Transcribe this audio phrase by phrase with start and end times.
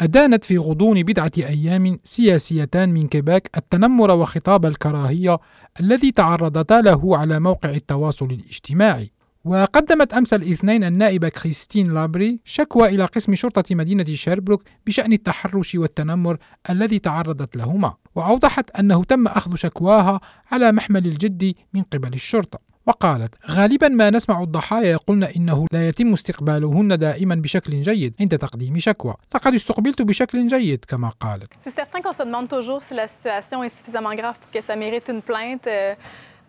[0.00, 5.38] أدانت في غضون بضعة أيام سياسيتان من كيباك التنمر وخطاب الكراهية
[5.80, 9.10] الذي تعرضتا له على موقع التواصل الاجتماعي.
[9.44, 16.38] وقدمت أمس الاثنين النائبة كريستين لابري شكوى إلى قسم شرطة مدينة شيربروك بشأن التحرش والتنمر
[16.70, 17.94] الذي تعرضت لهما.
[18.14, 20.20] وأوضحت أنه تم أخذ شكواها
[20.52, 22.69] على محمل الجد من قبل الشرطة.
[22.90, 28.78] وقالت غالبا ما نسمع الضحايا يقولن إنه لا يتم استقبالهن دائما بشكل جيد عند تقديم
[28.78, 33.06] شكوى لقد استقبلت بشكل جيد كما قالت C'est certain qu'on se demande toujours si la
[33.08, 35.66] situation est suffisamment grave pour que ça mérite une plainte.
[35.66, 35.94] Euh,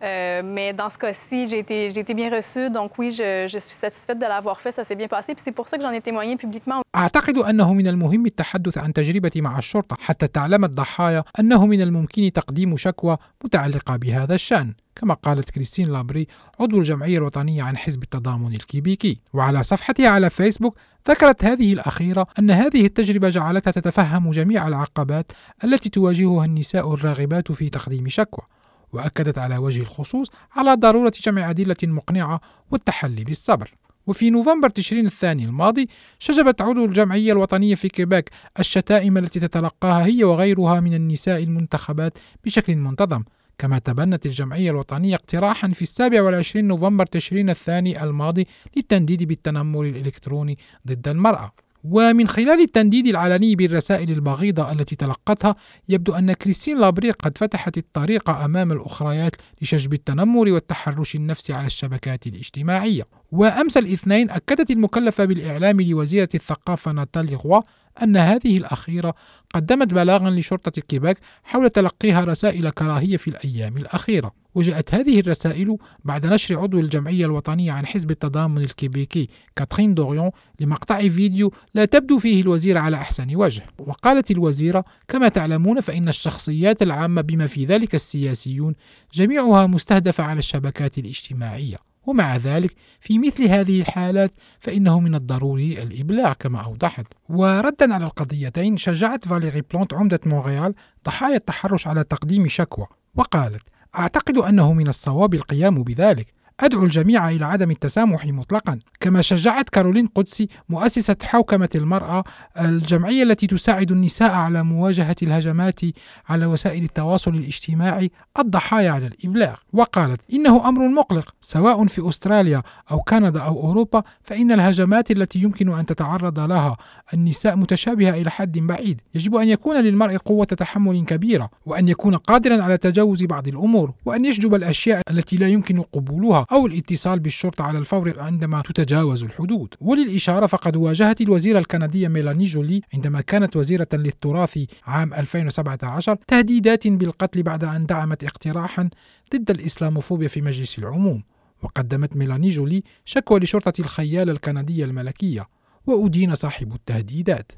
[0.02, 2.70] Euh, mais dans ce cas-ci, j'ai été, été, bien reçue.
[2.70, 4.72] Donc oui, je, je suis satisfaite de l'avoir fait.
[4.72, 5.34] Ça s'est bien passé.
[5.34, 6.82] Puis c'est pour ça que j'en ai témoigné publiquement.
[6.96, 12.32] أعتقد أنه من المهم التحدث عن تجربتي مع الشرطة حتى تعلم الضحايا أنه من الممكن
[12.32, 16.26] تقديم شكوى متعلقة بهذا الشأن كما قالت كريستين لابري
[16.60, 22.50] عضو الجمعية الوطنية عن حزب التضامن الكيبيكي وعلى صفحتها على فيسبوك ذكرت هذه الأخيرة أن
[22.50, 25.32] هذه التجربة جعلتها تتفهم جميع العقبات
[25.64, 28.44] التي تواجهها النساء الراغبات في تقديم شكوى
[28.92, 32.40] وأكدت على وجه الخصوص على ضرورة جمع أدلة مقنعة
[32.70, 33.74] والتحلي بالصبر.
[34.06, 40.24] وفي نوفمبر تشرين الثاني الماضي شجبت عضو الجمعية الوطنية في كيباك الشتائم التي تتلقاها هي
[40.24, 43.22] وغيرها من النساء المنتخبات بشكل منتظم
[43.58, 50.58] كما تبنت الجمعية الوطنية اقتراحا في السابع والعشرين نوفمبر تشرين الثاني الماضي للتنديد بالتنمر الإلكتروني
[50.86, 51.52] ضد المرأة.
[51.84, 55.56] ومن خلال التنديد العلني بالرسائل البغيضة التي تلقتها
[55.88, 62.26] يبدو أن كريستين لابري قد فتحت الطريق أمام الأخريات لشجب التنمر والتحرش النفسي على الشبكات
[62.26, 63.02] الاجتماعية.
[63.32, 67.60] وأمس الاثنين أكدت المكلفة بالإعلام لوزيرة الثقافة ناتالي غوا
[68.02, 69.14] أن هذه الأخيرة
[69.54, 74.41] قدمت بلاغا لشرطة كيباك حول تلقيها رسائل كراهية في الأيام الأخيرة.
[74.54, 81.08] وجاءت هذه الرسائل بعد نشر عضو الجمعية الوطنية عن حزب التضامن الكيبيكي كاترين دوريون لمقطع
[81.08, 83.62] فيديو لا تبدو فيه الوزيرة على أحسن وجه.
[83.78, 88.74] وقالت الوزيرة كما تعلمون فإن الشخصيات العامة بما في ذلك السياسيون
[89.14, 91.76] جميعها مستهدفة على الشبكات الاجتماعية.
[92.06, 97.06] ومع ذلك في مثل هذه الحالات فإنه من الضروري الإبلاغ كما أوضحت.
[97.28, 100.74] وردا على القضيتين شجعت فاليري بلانت عمدة مونتريال
[101.06, 103.62] ضحايا التحرش على تقديم شكوى وقالت
[103.98, 106.41] أعتقد أنه من الصواب القيام بذلك.
[106.62, 108.78] أدعو الجميع إلى عدم التسامح مطلقا.
[109.00, 112.24] كما شجعت كارولين قدسي مؤسسة حوكمة المرأة
[112.60, 115.80] الجمعية التي تساعد النساء على مواجهة الهجمات
[116.28, 119.54] على وسائل التواصل الاجتماعي الضحايا على الإبلاغ.
[119.72, 125.72] وقالت إنه أمر مقلق سواء في أستراليا أو كندا أو أوروبا فإن الهجمات التي يمكن
[125.72, 126.76] أن تتعرض لها
[127.14, 129.00] النساء متشابهة إلى حد بعيد.
[129.14, 134.24] يجب أن يكون للمرء قوة تحمل كبيرة وأن يكون قادرا على تجاوز بعض الأمور وأن
[134.24, 139.74] يشجب الأشياء التي لا يمكن قبولها أو الاتصال بالشرطة على الفور عندما تتجاوز الحدود.
[139.80, 147.42] وللإشارة فقد واجهت الوزيرة الكندية ميلاني جولي عندما كانت وزيرة للتراث عام 2017 تهديدات بالقتل
[147.42, 148.90] بعد أن دعمت اقتراحا
[149.34, 151.22] ضد الإسلاموفوبيا في مجلس العموم.
[151.62, 155.48] وقدمت ميلاني جولي شكوى لشرطة الخيال الكندية الملكية
[155.86, 157.52] وأدين صاحب التهديدات.